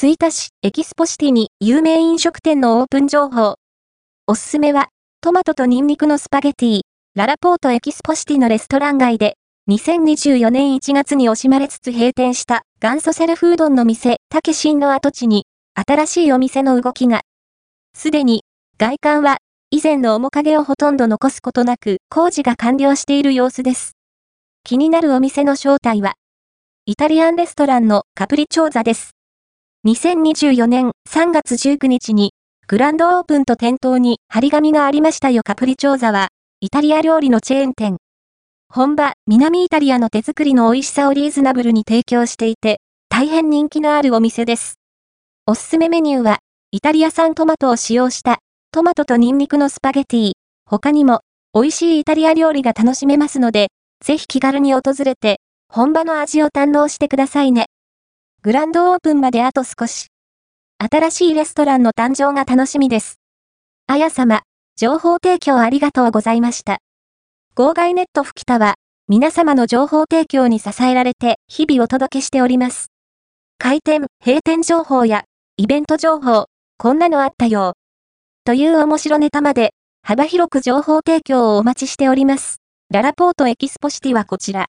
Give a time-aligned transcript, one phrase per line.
[0.00, 3.56] 吹田市エキスポシティに有名飲食店のオープン情報。
[4.28, 4.90] おすすめは、
[5.20, 6.80] トマトとニンニクのスパゲティ、
[7.16, 9.34] ララポートエキスポシティのレストラン街で、
[9.68, 17.22] 2024年1月に惜しまれつつ閉店した元祖セルフうどんの店、たけしんの跡地に、新しいお店の動きが。
[17.92, 18.44] すでに、
[18.78, 19.38] 外観は、
[19.72, 23.96] 以前の面影をほとんど残すことなく工事が完了している様子です。
[24.62, 26.14] 気になるお店の正体は、
[26.86, 29.17] イタリアンレストランのカプリチョーザです。
[29.88, 32.34] 2024年3月19日に、
[32.66, 36.28] グランドオープンと店頭に張り紙がありましたよカプリチョーザは、
[36.60, 37.96] イタリア料理のチェーン店。
[38.68, 44.74] 本場、南イタリアの手作りの美味しさをリーズナブルに提供していて、大変人気のあるお店です。
[45.46, 48.40] おすすめメニューは、イタリア産トマトを使用した
[48.72, 50.32] トマトとニンニクのスパゲティ。
[50.66, 51.20] 他にも、
[51.54, 53.68] 美味しいイタリア料理が楽しめますので、
[54.04, 55.40] ぜひ気軽に訪れて、
[55.72, 57.68] 本場の味を堪能してくださいね。
[58.48, 60.06] グランドオープンまであと少し。
[60.78, 63.20] 新しいレストランの誕生が楽しみです。
[63.86, 64.40] あや様、
[64.74, 66.78] 情報提供ありがとうございました。
[67.56, 72.86] 号外ネット吹田は、皆様の情報提供に支えられて日々お届けしております。
[73.58, 75.24] 開店、閉店情報や、
[75.58, 76.46] イベント情報、
[76.78, 77.74] こんなのあったよ。
[78.46, 82.62] という面白ネタまで、幅広く情報提供をお待ちしております。
[82.90, 84.66] ララポートエキスポシティはこちら。